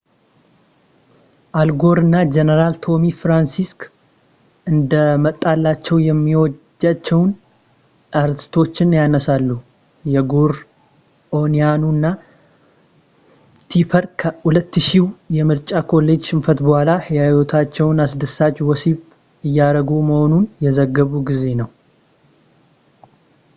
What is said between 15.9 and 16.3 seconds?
ኮሌጅ